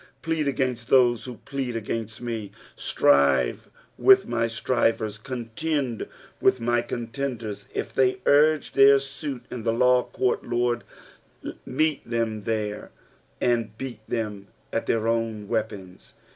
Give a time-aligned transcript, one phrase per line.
[0.23, 3.69] Plead against than who pleaid againat mo; strive
[3.99, 6.07] with m; strivera; contend
[6.41, 7.65] with m; con tniden.
[7.75, 10.85] If thejr urge their suit in the law court, Lord,
[11.67, 12.89] meet them there,
[13.39, 16.15] and beat them at their own weapons.